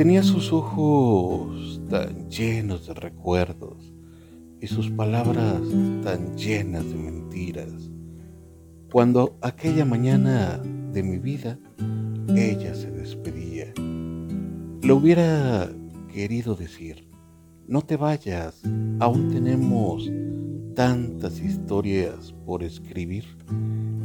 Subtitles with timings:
[0.00, 3.92] Tenía sus ojos tan llenos de recuerdos
[4.58, 5.60] y sus palabras
[6.02, 7.90] tan llenas de mentiras.
[8.90, 10.56] Cuando aquella mañana
[10.94, 11.58] de mi vida
[12.34, 15.68] ella se despedía, le hubiera
[16.10, 17.06] querido decir,
[17.68, 18.62] no te vayas,
[19.00, 20.10] aún tenemos
[20.74, 23.26] tantas historias por escribir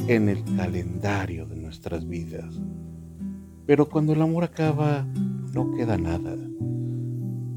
[0.09, 2.59] en el calendario de nuestras vidas.
[3.65, 5.07] Pero cuando el amor acaba,
[5.55, 6.35] no queda nada.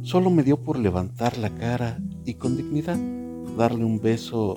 [0.03, 2.97] Solo me dio por levantar la cara y con dignidad
[3.57, 4.57] darle un beso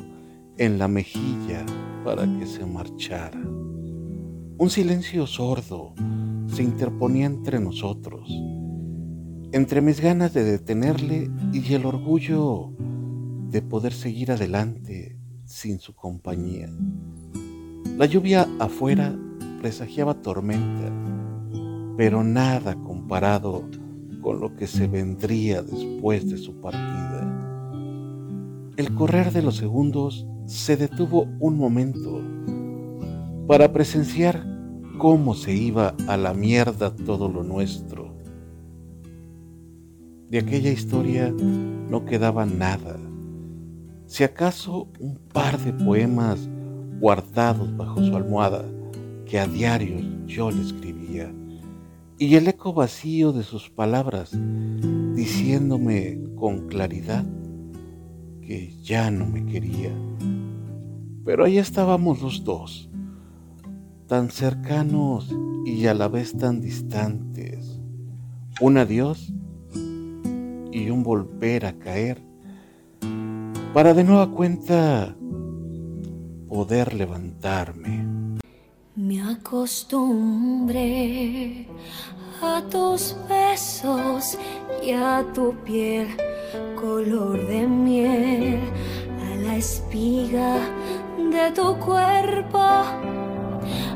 [0.58, 1.66] en la mejilla
[2.06, 3.42] para que se marchara.
[3.42, 5.96] Un silencio sordo
[6.46, 8.30] se interponía entre nosotros,
[9.52, 12.70] entre mis ganas de detenerle y el orgullo
[13.50, 16.70] de poder seguir adelante sin su compañía.
[17.98, 19.18] La lluvia afuera
[19.60, 20.92] presagiaba tormenta,
[22.02, 23.70] pero nada comparado
[24.24, 27.86] con lo que se vendría después de su partida.
[28.76, 32.20] El correr de los segundos se detuvo un momento
[33.48, 34.44] para presenciar
[34.98, 38.16] cómo se iba a la mierda todo lo nuestro.
[40.32, 42.98] De aquella historia no quedaba nada,
[44.08, 46.50] si acaso un par de poemas
[47.00, 48.66] guardados bajo su almohada
[49.28, 51.32] que a diario yo le escribía,
[52.22, 54.30] y el eco vacío de sus palabras
[55.16, 57.26] diciéndome con claridad
[58.44, 59.90] que ya no me quería.
[61.26, 62.92] Pero ahí estábamos los dos,
[64.06, 65.36] tan cercanos
[65.66, 67.82] y a la vez tan distantes.
[68.62, 69.34] Un adiós
[70.72, 72.22] y un volver a caer
[73.74, 75.16] para de nueva cuenta
[76.48, 78.11] poder levantarme.
[79.12, 80.80] Me acostumbré
[82.42, 84.38] a tus besos
[84.82, 86.08] y a tu piel
[86.80, 88.62] color de miel,
[89.20, 90.56] a la espiga
[91.18, 92.58] de tu cuerpo,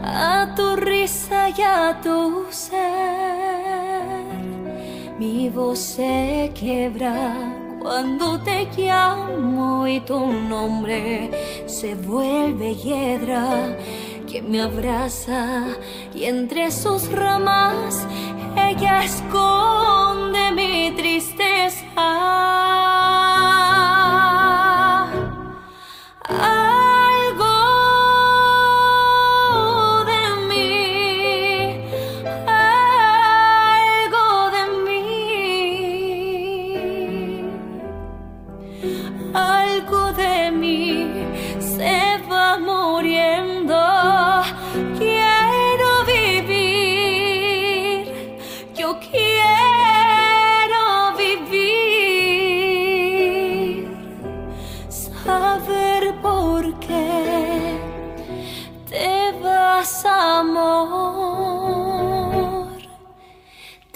[0.04, 2.76] a tu risa y a tu ser.
[5.18, 7.34] Mi voz se quiebra
[7.80, 11.32] cuando te llamo y tu nombre
[11.68, 13.78] se vuelve hiedra
[14.36, 15.66] que me abraza
[16.14, 18.06] y entre sus ramas
[18.58, 21.25] ella esconde mi tristeza.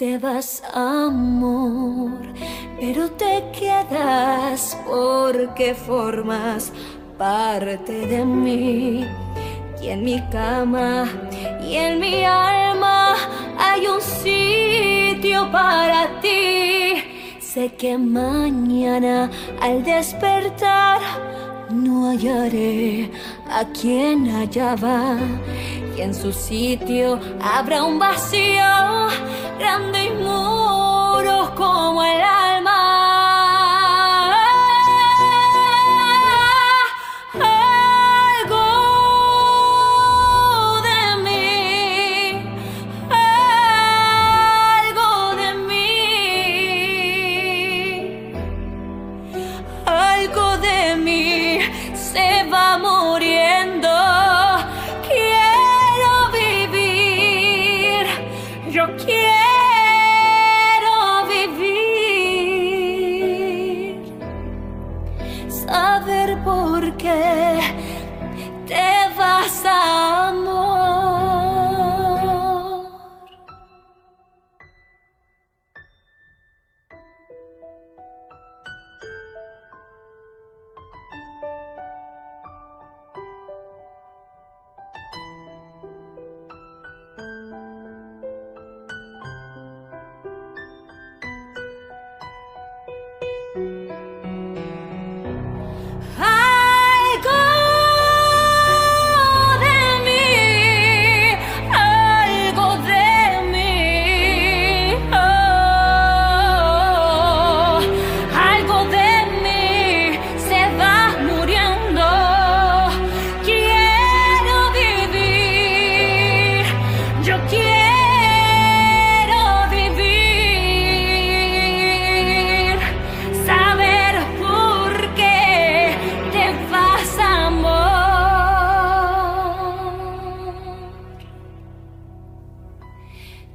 [0.00, 2.22] Te vas, amor,
[2.80, 6.72] pero te quedas porque formas
[7.18, 9.04] parte de mí.
[9.82, 11.06] Y en mi cama
[11.62, 13.14] y en mi alma
[13.58, 17.04] hay un sitio para ti.
[17.38, 21.02] Sé que mañana al despertar
[21.70, 23.10] no hallaré
[23.50, 25.18] a quien allá va
[25.96, 29.08] y en su sitio habrá un vacío
[29.58, 32.49] grande y muros como el amor.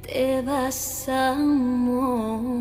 [0.06, 2.56] te vas amor.